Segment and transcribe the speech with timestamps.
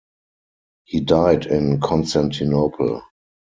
[0.85, 3.03] He died in Constantinople.